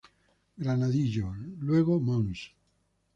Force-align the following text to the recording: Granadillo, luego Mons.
Granadillo, 0.57 1.31
luego 1.59 1.99
Mons. 1.99 2.53